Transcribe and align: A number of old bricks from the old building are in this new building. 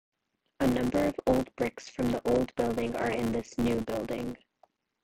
A 0.61 0.65
number 0.65 0.97
of 1.05 1.15
old 1.27 1.55
bricks 1.55 1.87
from 1.87 2.09
the 2.11 2.27
old 2.27 2.55
building 2.55 2.95
are 2.95 3.11
in 3.11 3.31
this 3.33 3.55
new 3.59 3.81
building. 3.81 4.35